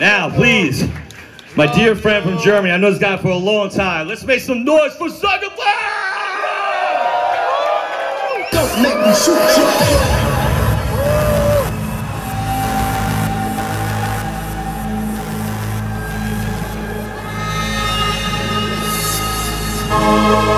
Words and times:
Now, 0.00 0.30
please, 0.30 0.88
my 1.56 1.66
dear 1.74 1.96
friend 1.96 2.24
from 2.24 2.38
Germany, 2.38 2.72
I 2.72 2.76
know 2.76 2.90
this 2.90 3.00
guy 3.00 3.16
for 3.16 3.28
a 3.28 3.36
long 3.36 3.68
time. 3.68 4.06
Let's 4.06 4.22
make 4.22 4.40
some 4.40 4.64
noise 4.64 4.94
for 4.94 5.10
Sugar 5.10 5.48
Don't 8.52 8.82
make 8.82 8.96
me 8.96 9.14
shoot 9.14 9.34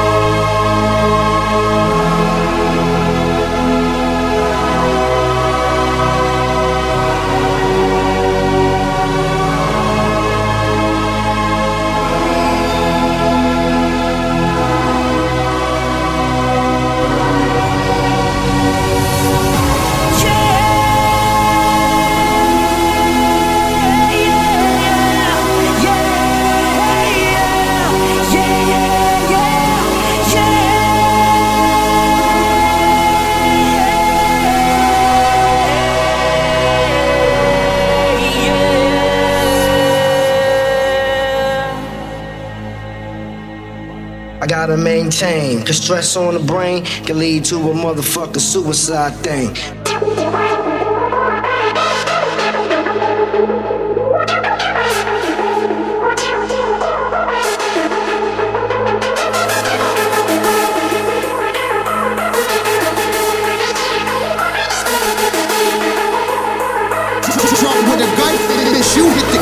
you. 0.04 0.09
gotta 44.66 44.76
maintain. 44.76 45.64
Cause 45.64 45.78
stress 45.78 46.16
on 46.16 46.34
the 46.34 46.40
brain 46.40 46.84
can 46.84 47.18
lead 47.18 47.46
to 47.46 47.56
a 47.56 47.72
motherfucking 47.72 48.40
suicide 48.40 49.14
thing. 49.24 49.56
With 67.80 68.00
a 68.00 68.96
you 68.96 69.08
hit 69.08 69.26
the 69.32 69.39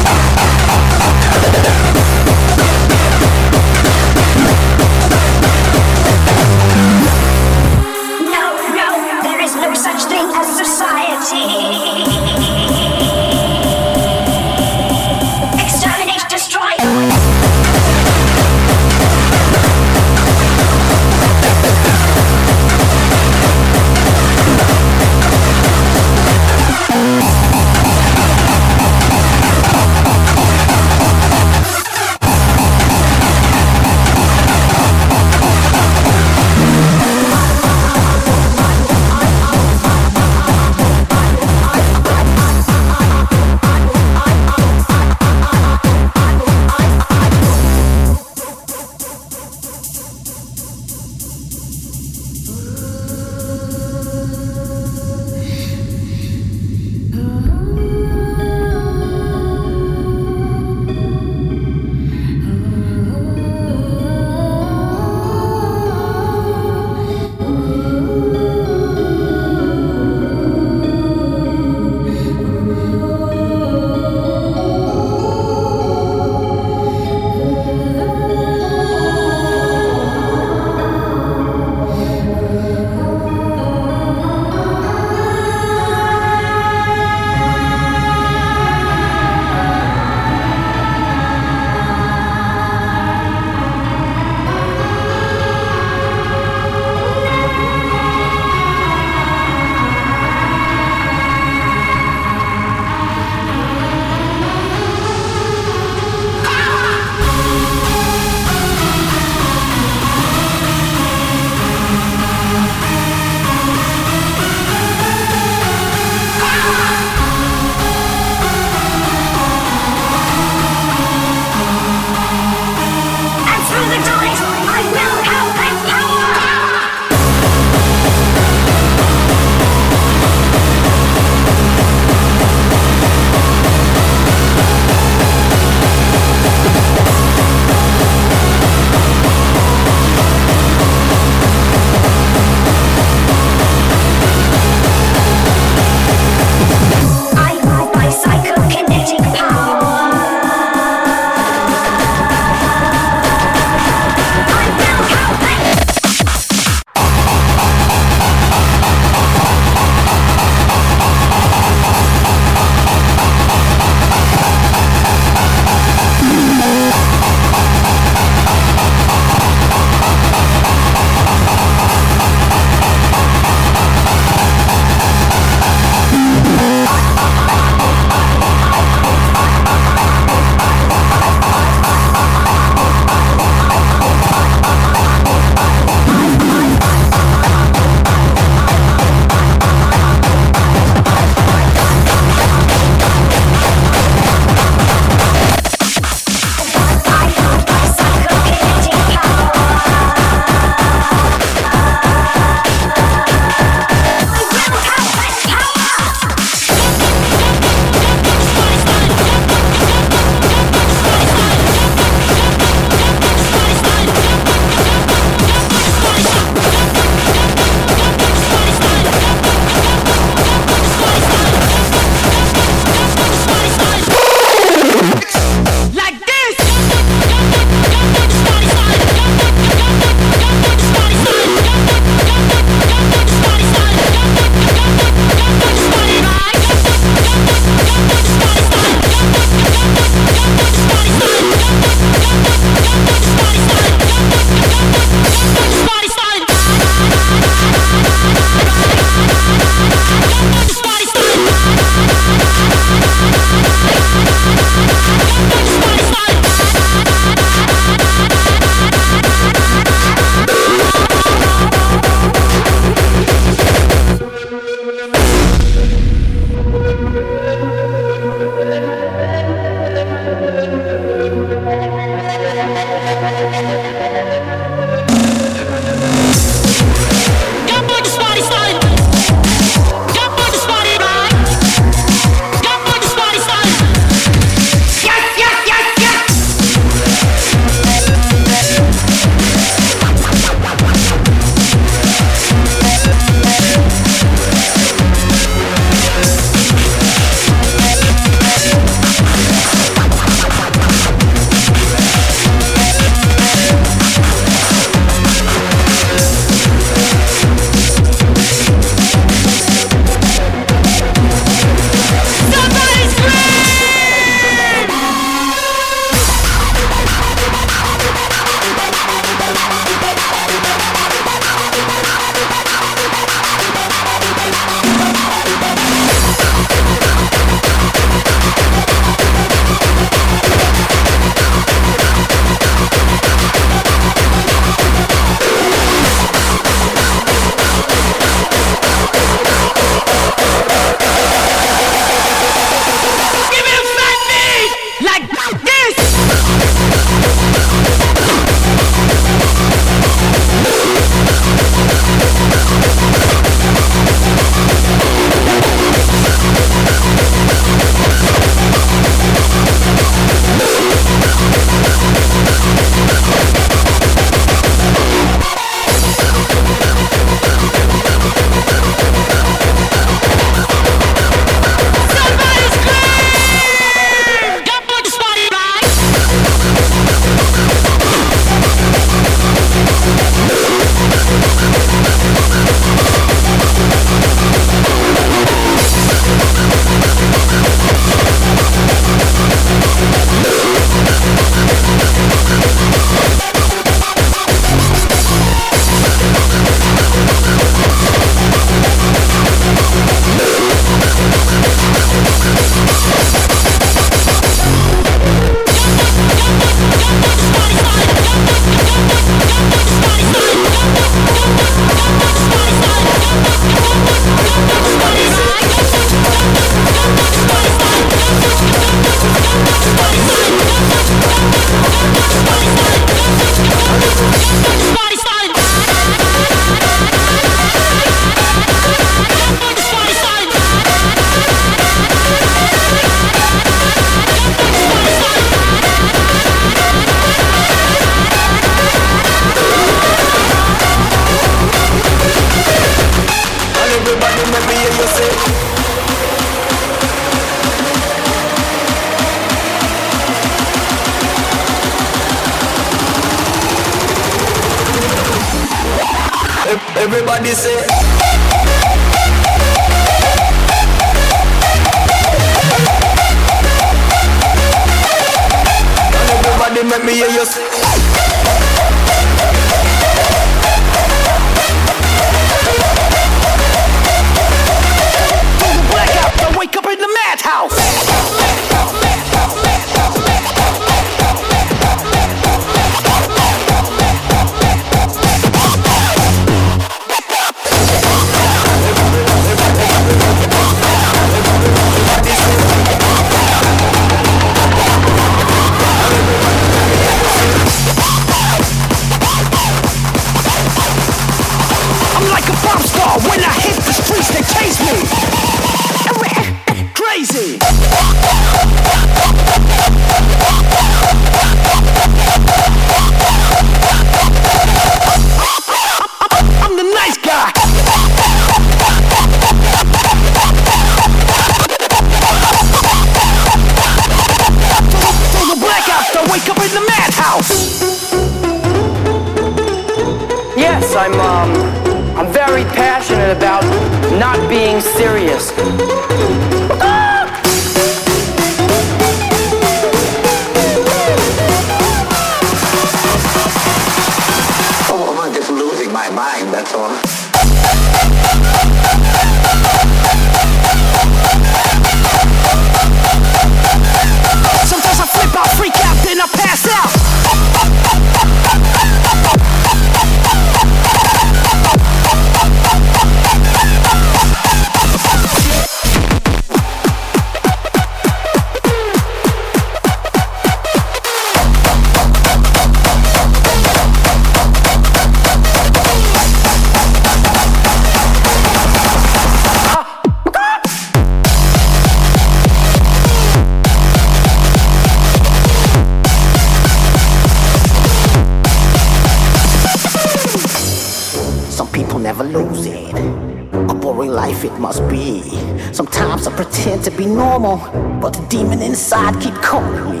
normal, 597.44 598.00
but 598.00 598.14
the 598.14 598.26
demon 598.28 598.62
inside 598.62 599.20
keep 599.20 599.34
calling 599.34 599.84
me. 599.92 600.00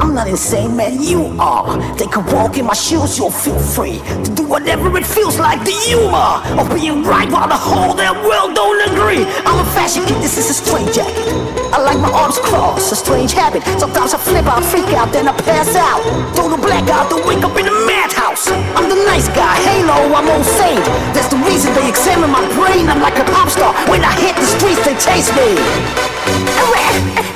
I'm 0.00 0.14
not 0.14 0.26
insane, 0.28 0.76
man, 0.76 1.02
you 1.02 1.22
are. 1.38 1.76
They 1.96 2.06
could 2.06 2.26
walk 2.32 2.56
in 2.56 2.64
my 2.64 2.74
shoes, 2.74 3.18
you'll 3.18 3.30
feel 3.30 3.58
free 3.58 3.98
to 4.24 4.30
do 4.34 4.44
whatever 4.48 4.88
it 4.96 5.06
feels 5.06 5.38
like. 5.38 5.60
The 5.64 5.76
humor 5.86 6.32
of 6.60 6.66
being 6.74 7.04
right 7.04 7.30
while 7.30 7.48
the 7.48 7.60
whole 7.68 7.94
damn 7.94 8.16
world 8.24 8.54
don't 8.54 8.80
agree. 8.90 9.24
I'm 9.44 9.58
a 9.60 9.68
fashion 9.76 10.04
kid, 10.08 10.18
this 10.24 10.38
is 10.38 10.48
a 10.50 10.54
strange 10.54 10.94
jacket. 10.96 11.28
I 11.76 11.78
like 11.82 12.00
my 12.00 12.10
arms 12.10 12.38
crossed, 12.38 12.90
a 12.92 12.96
strange 12.96 13.32
habit. 13.32 13.62
Sometimes 13.78 14.14
I 14.14 14.18
flip 14.18 14.46
out, 14.46 14.64
freak 14.64 14.90
out, 14.96 15.12
then 15.12 15.28
I 15.28 15.34
pass 15.44 15.76
out. 15.76 16.00
Throw 16.34 16.48
the 16.48 16.60
blackout, 16.60 17.10
then 17.10 17.20
wake 17.28 17.44
up 17.44 17.56
in 17.60 17.68
a 17.68 17.76
madhouse. 17.84 18.48
I'm 18.76 18.88
the 18.88 19.00
nice 19.04 19.28
guy, 19.28 19.54
halo, 19.68 19.98
I'm 20.16 20.28
old 20.32 20.46
saint. 20.56 20.84
That's 21.12 21.28
the 21.28 21.40
reason 21.44 21.74
they 21.74 21.88
examine 21.88 22.30
my 22.30 22.44
brain. 22.56 22.88
I'm 22.88 23.00
like 23.00 23.18
a 23.20 23.26
pop 23.28 23.48
star. 23.50 23.72
When 23.92 24.02
I 24.02 24.12
hit 24.24 24.34
the 24.36 24.48
streets, 24.56 24.82
they 24.88 24.96
chase 24.96 25.30
me. 25.36 26.15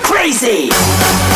Crazy. 0.03 1.30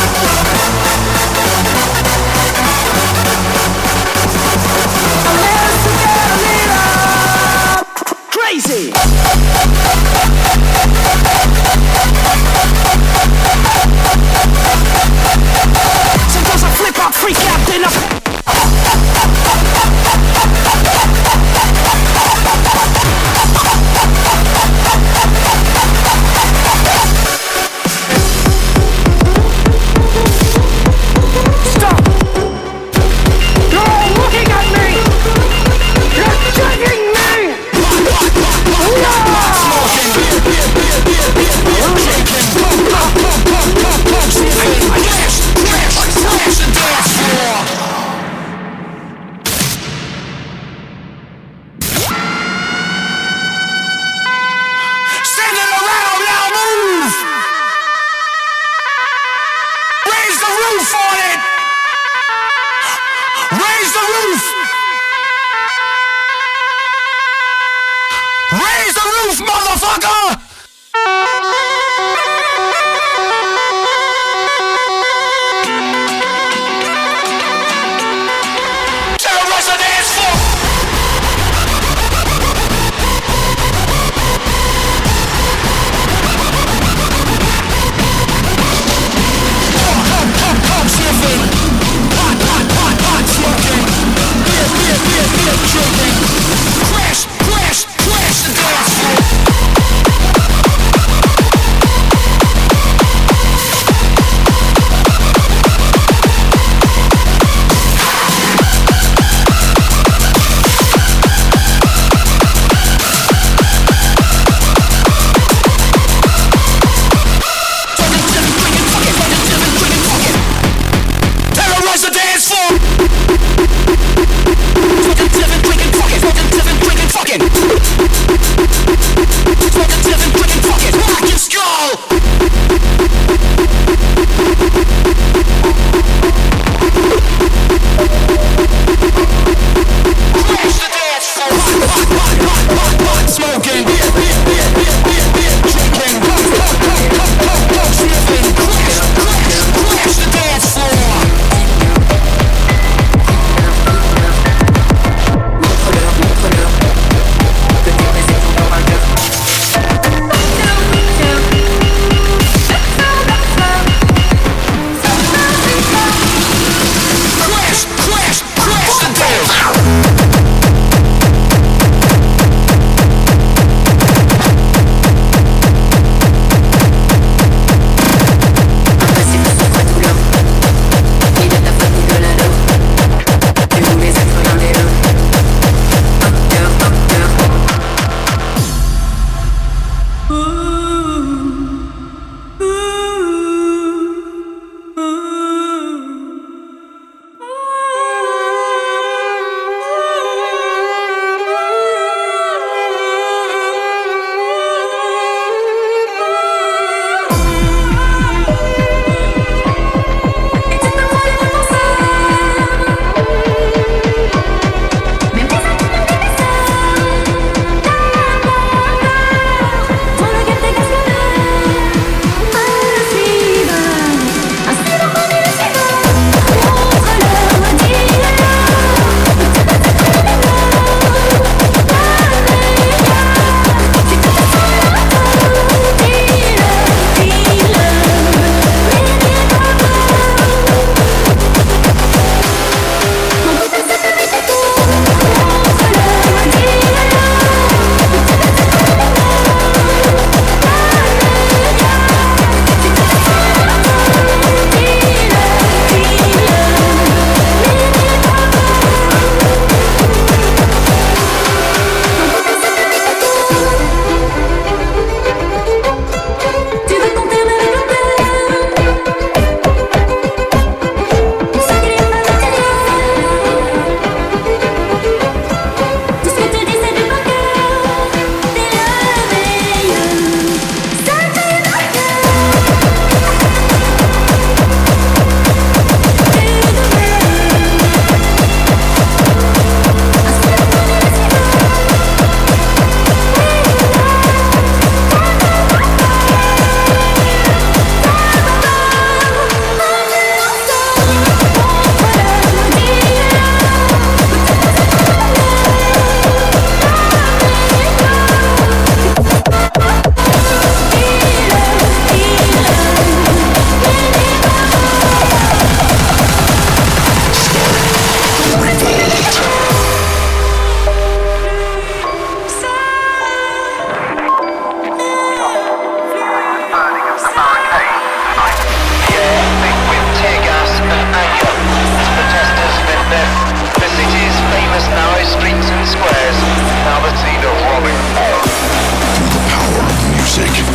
Music, 340.36 340.73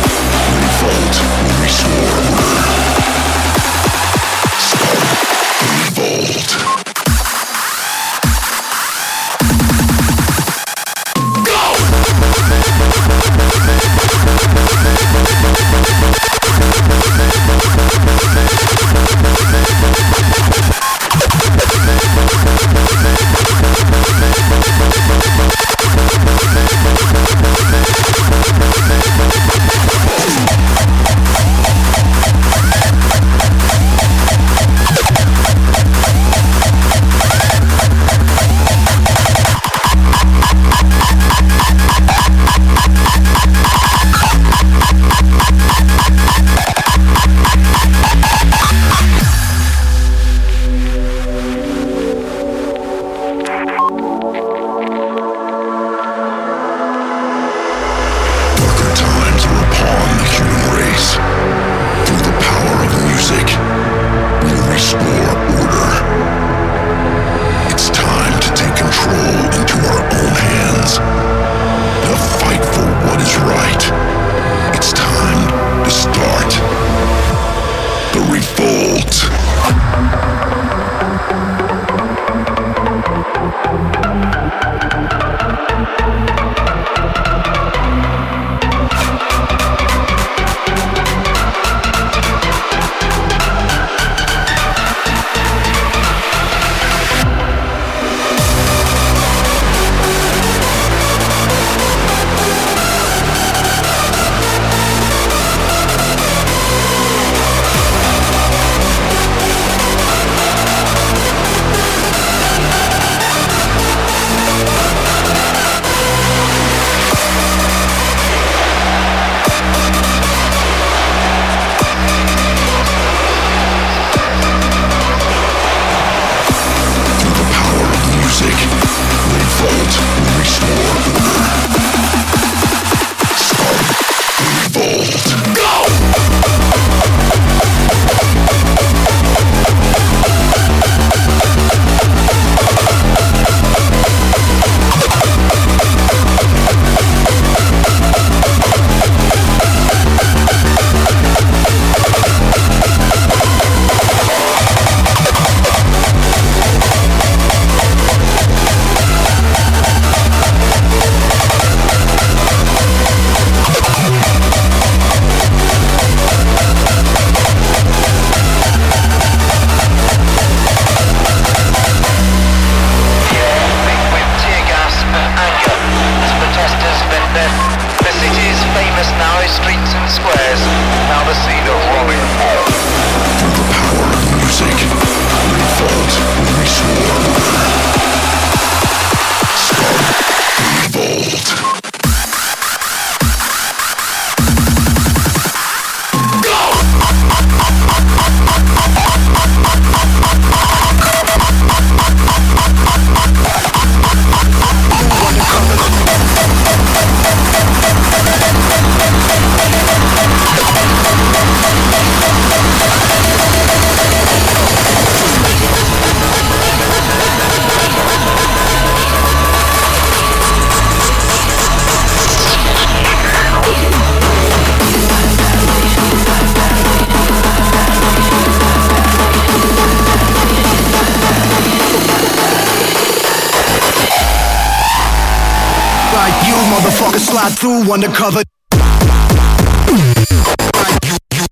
through 237.60 237.92
undercover. 237.92 238.42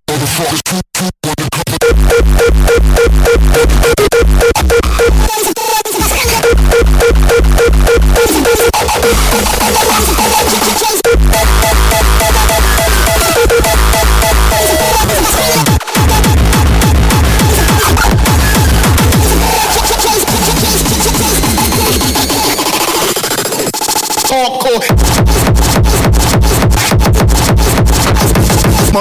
motherfuckers. 0.08 0.87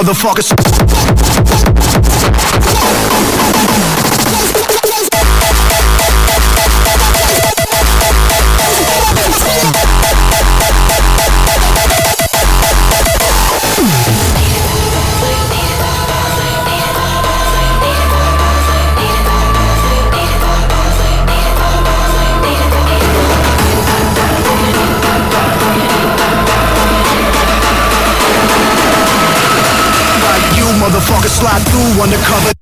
Motherfucker 0.08 0.42
undercover. 32.02 32.57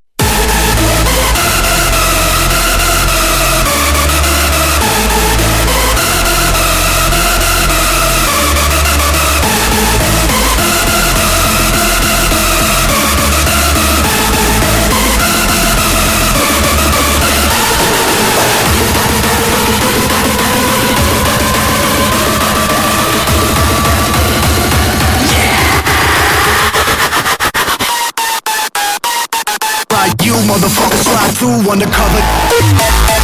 Slide 31.46 31.68
undercover. 31.68 33.15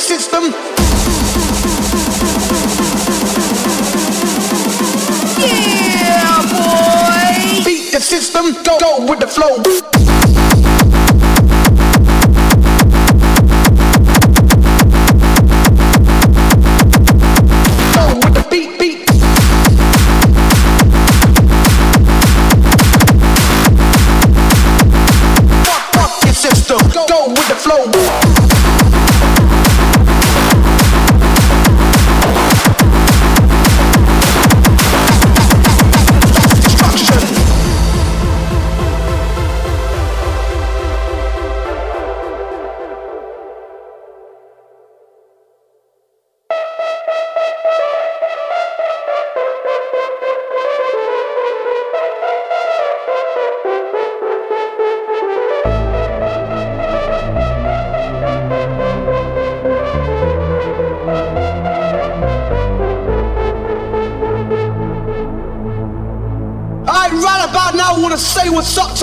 system. 0.00 0.44
Yeah, 5.38 6.40
boy. 6.48 7.64
Beat 7.64 7.92
the 7.92 8.00
system. 8.00 8.54
Go, 8.64 8.78
go 8.78 9.06
with 9.06 9.20
the 9.20 9.28
flow. 9.28 10.49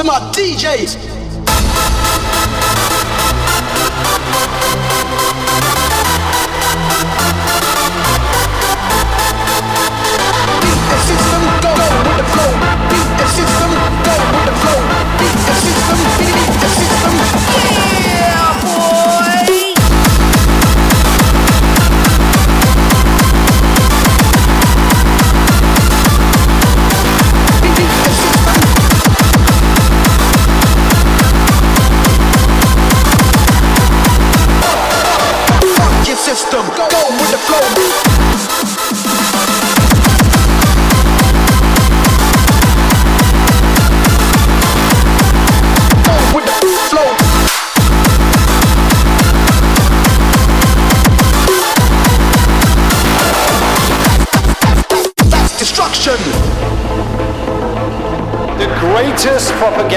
My 0.07 0.19
DJs. 0.31 1.06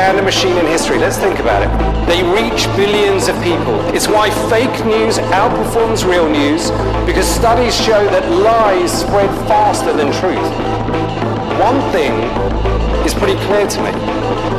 Propaganda 0.00 0.22
machine 0.22 0.56
in 0.56 0.64
history. 0.64 0.98
Let's 0.98 1.18
think 1.18 1.40
about 1.40 1.60
it. 1.60 1.68
They 2.08 2.22
reach 2.24 2.64
billions 2.74 3.28
of 3.28 3.36
people. 3.42 3.76
It's 3.94 4.08
why 4.08 4.30
fake 4.48 4.72
news 4.86 5.18
outperforms 5.28 6.08
real 6.08 6.26
news 6.26 6.70
because 7.04 7.26
studies 7.26 7.76
show 7.76 8.02
that 8.08 8.24
lies 8.32 8.90
spread 9.02 9.28
faster 9.46 9.92
than 9.92 10.08
truth. 10.16 10.48
One 11.60 11.80
thing 11.92 12.16
is 13.04 13.12
pretty 13.12 13.36
clear 13.44 13.68
to 13.68 13.78
me. 13.84 13.92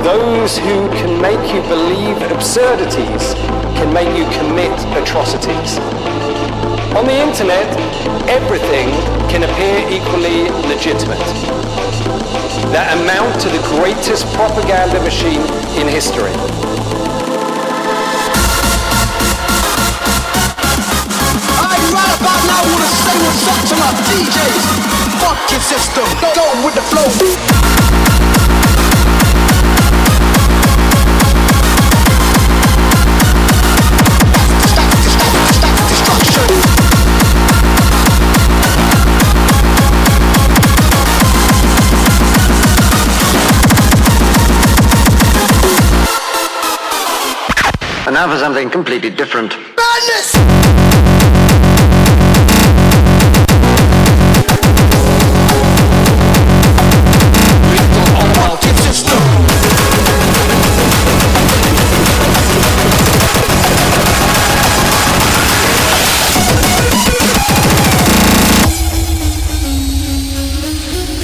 Those 0.05 0.59
who 0.59 0.87
can 1.01 1.19
make 1.19 1.41
you 1.49 1.61
believe 1.73 2.21
absurdities 2.29 3.33
can 3.81 3.91
make 3.91 4.13
you 4.13 4.29
commit 4.37 4.77
atrocities. 4.93 5.79
On 6.93 7.03
the 7.09 7.17
internet, 7.17 7.65
everything 8.29 8.89
can 9.33 9.41
appear 9.41 9.89
equally 9.89 10.53
legitimate 10.69 11.70
that 12.71 12.97
amount 12.99 13.39
to 13.41 13.49
the 13.49 13.61
greatest 13.79 14.25
propaganda 14.33 14.99
machine 15.01 15.41
in 15.79 15.87
history. 15.87 16.31
I 21.59 21.75
right 21.95 22.15
about 22.19 22.41
now 22.47 22.61
wanna 22.67 22.91
say 22.91 23.15
what's 23.23 23.47
up 23.47 23.59
to 23.71 23.75
my 23.79 23.91
DJs. 24.07 24.65
Fuck 25.23 25.39
your 25.51 25.61
system, 25.61 26.07
go 26.35 26.45
with 26.65 26.75
the 26.75 26.83
flow. 26.91 27.90
And 48.03 48.15
now 48.15 48.27
for 48.27 48.39
something 48.39 48.71
completely 48.71 49.11
different. 49.11 49.55
Madness! 49.77 50.35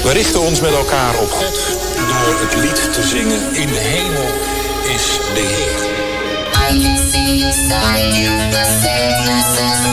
We 0.03 0.13
richten 0.13 0.41
ons 0.41 0.61
met 0.61 0.71
elkaar 0.71 1.19
op 1.19 1.31
God 1.31 1.77
door 2.07 2.39
het 2.39 2.55
lied 2.55 2.93
te 2.93 3.03
zingen. 3.03 3.55
In 3.55 3.67
de 3.67 3.79
the 8.51 8.63
sickness 8.63 9.86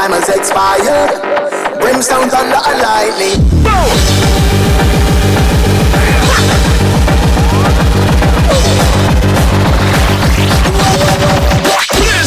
time 0.00 0.12
has 0.12 0.28
expired. 0.30 1.20
Brimstone, 1.78 2.30
thunder, 2.30 2.56
and 2.56 2.80
lightning. 2.80 3.36
Boom! 3.60 3.90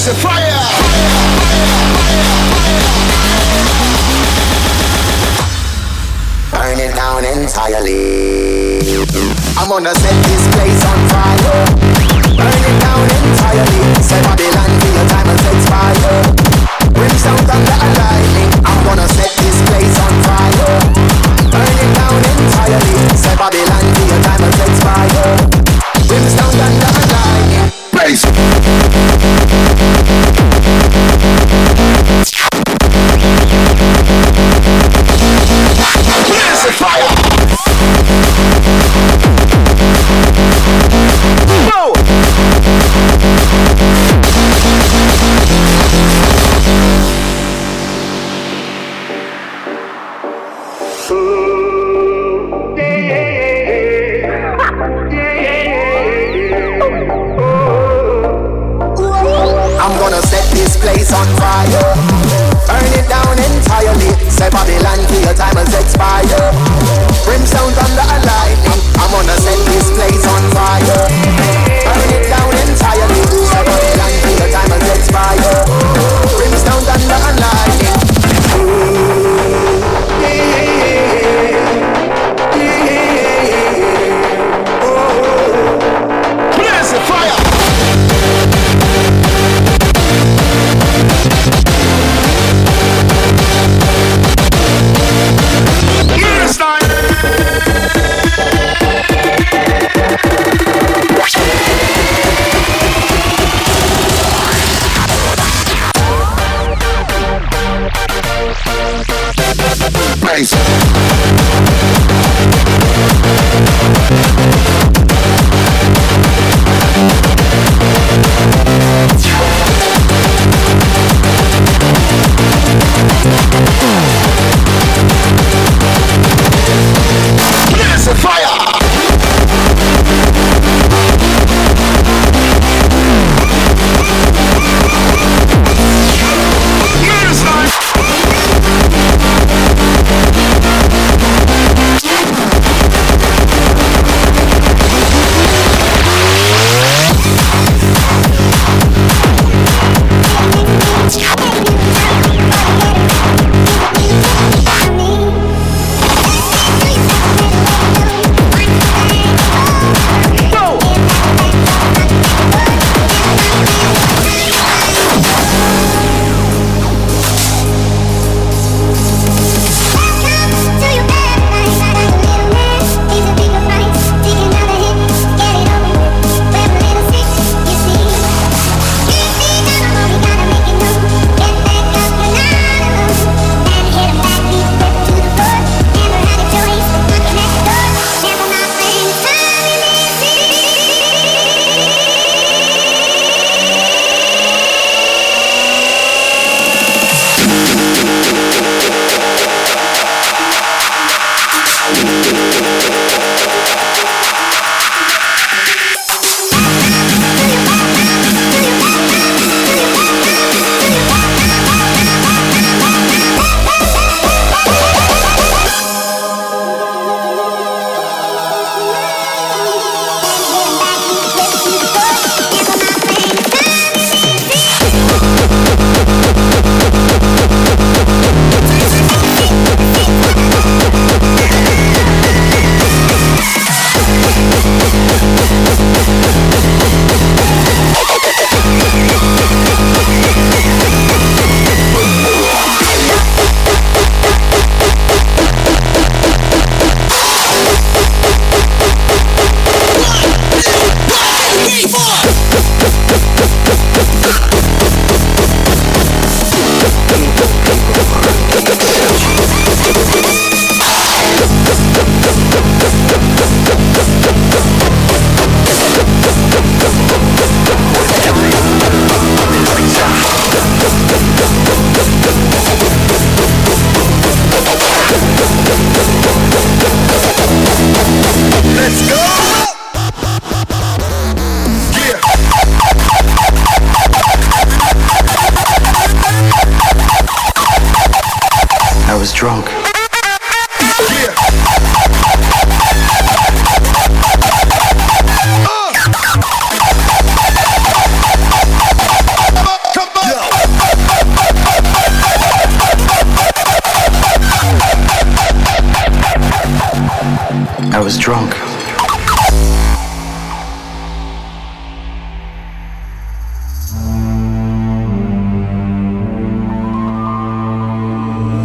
The 0.04 0.14
fire! 0.20 0.64
Burn 6.52 6.78
it 6.78 6.94
down 6.94 7.24
entirely. 7.24 8.82
I'm 9.58 9.70
gonna 9.70 9.96
set 9.96 10.18
this 10.28 10.44
place 10.54 10.84
on 10.92 11.00
fire. 11.10 11.66
Burn 12.38 12.64
it 12.70 12.78
down 12.84 13.08
entirely. 13.24 14.04
Set 14.04 14.22
Babylon 14.26 14.70
till 14.82 14.94
your 14.94 15.08
time 15.08 15.28
has 15.28 15.56
expired 15.56 16.33
sound 17.24 17.40
that 17.48 17.80
I 17.80 18.20
like. 18.36 18.54
I'm 18.68 18.84
gonna 18.86 19.08
set 19.08 19.43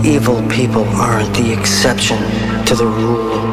evil 0.08 0.40
people 0.48 0.84
are 0.96 1.22
the 1.34 1.52
exception 1.52 2.16
to 2.64 2.74
the 2.74 2.86
rule. 2.86 3.47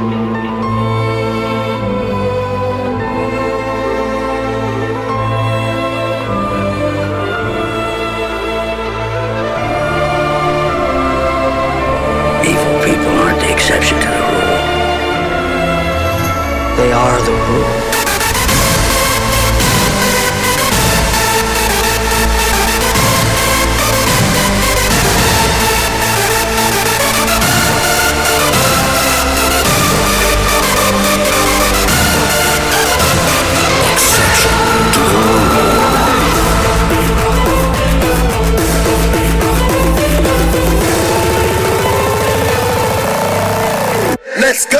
Go. 44.71 44.79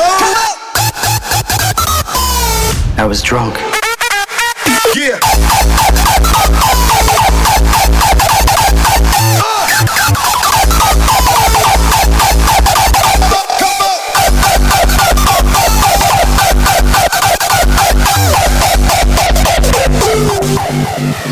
I 2.97 3.05
was 3.07 3.21
drunk. 3.21 3.55
Yeah. 4.95 5.19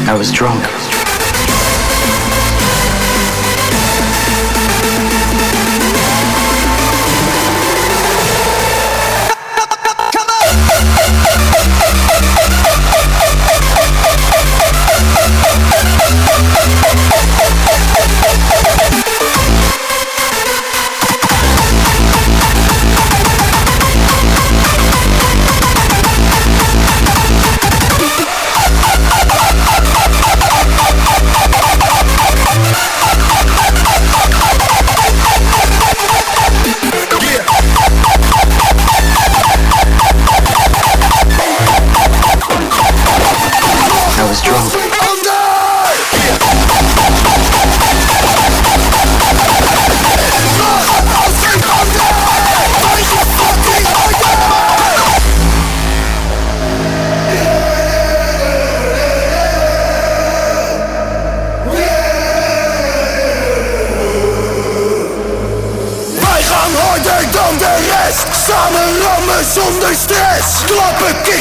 I 0.06 0.16
was 0.18 0.32
drunk. 0.32 0.53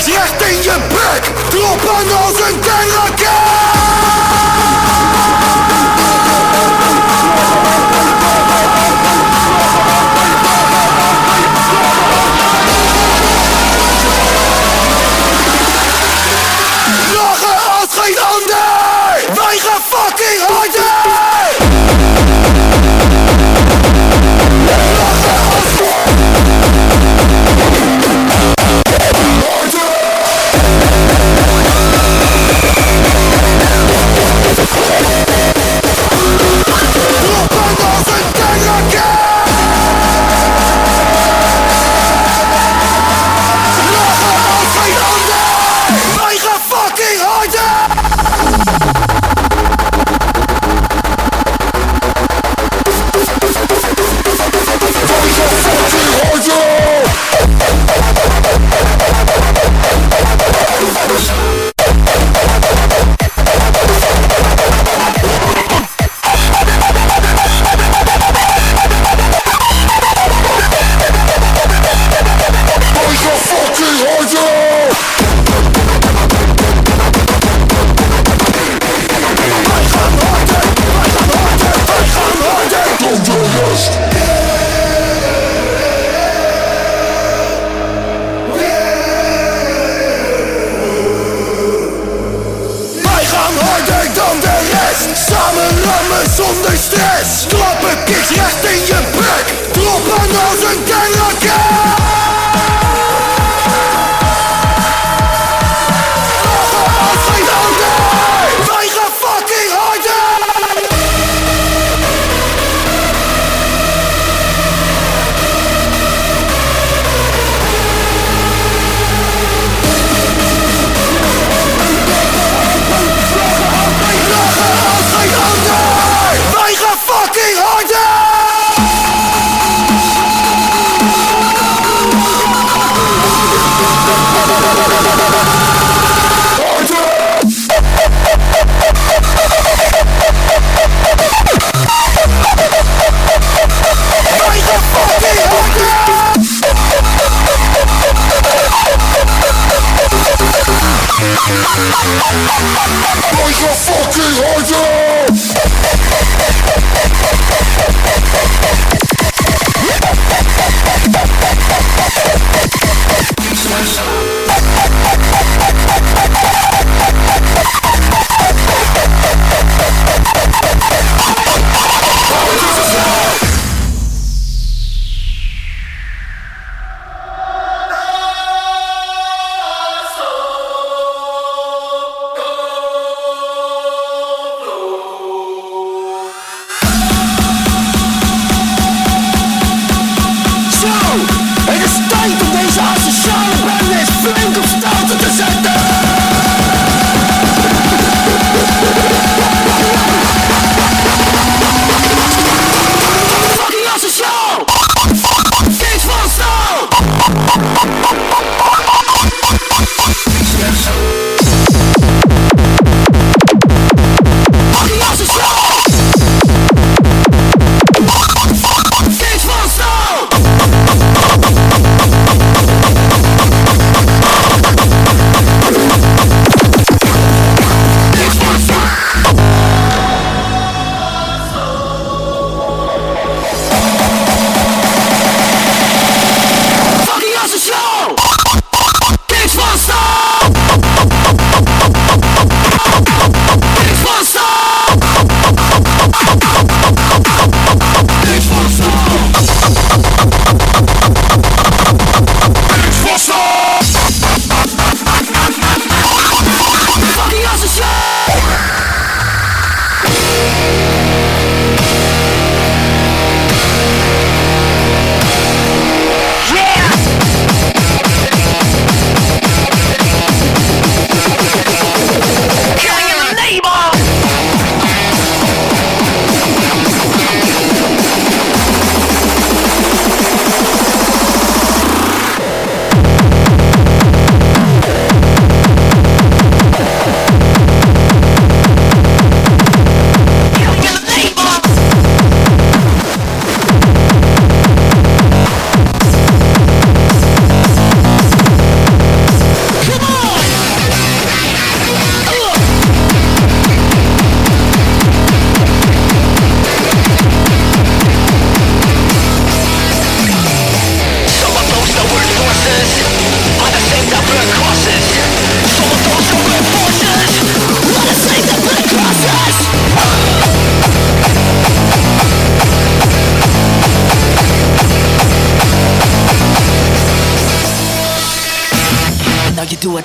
Recht 0.06 0.42
in 0.42 0.62
je 0.62 0.76
bek, 0.88 1.22
kloppen 1.48 2.16
als 2.16 2.40
een 2.40 2.60
terrorist. 2.60 3.21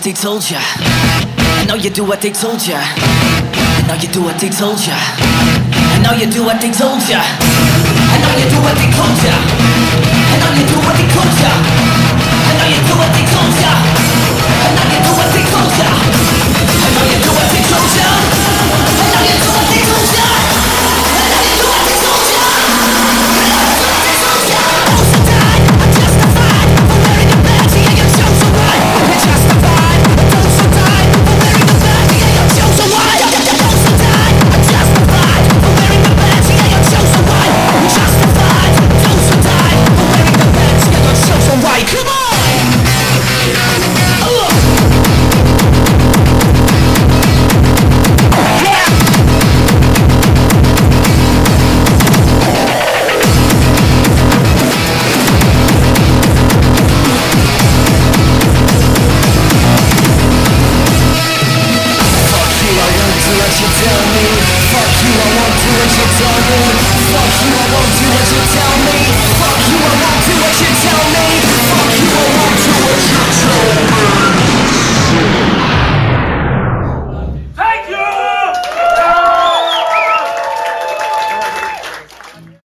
they 0.07 0.13
told 0.13 0.49
ya. 0.49 0.59
I 1.59 1.65
know 1.67 1.75
you 1.75 1.89
do 1.89 2.05
what 2.05 2.21
they 2.21 2.31
told 2.31 2.63
ya. 2.65 2.79
I 2.79 3.83
know 3.87 3.95
you 3.99 4.07
do 4.07 4.23
what 4.23 4.39
they 4.39 4.47
told 4.47 4.79
ya. 4.87 4.95
I 4.95 5.99
know 5.99 6.15
you 6.15 6.31
do 6.31 6.45
what 6.47 6.61
they 6.63 6.71
told 6.71 7.03
ya. 7.11 7.19
I 7.19 8.15
know 8.23 8.31
you 8.39 8.47
do 8.47 8.55
what 8.63 8.71
they 8.79 8.87
told 8.87 9.19
ya. 9.27 9.35
I 9.35 10.39
know 10.39 10.51
you 10.55 10.63
do 10.63 10.79
what 10.79 10.95
they 10.95 11.07
told 11.11 11.35
ya. 11.43 11.51
I 11.51 12.55
know 12.55 12.67
you 12.71 12.79
do 12.87 12.95
what 12.95 13.11
they 13.11 13.25
told 13.27 13.51
ya. 13.59 13.73
I 14.63 14.71
know 14.79 14.87
you 14.95 14.99
do 15.03 15.11
what 15.11 15.27
they 15.35 15.43
told 15.51 15.75
ya. 15.75 15.91
I 15.91 16.89
know 16.95 17.03
you 17.11 17.19
do 17.19 17.31
what 17.35 17.49
they 17.51 17.63
told 17.67 17.91
ya. 17.99 18.06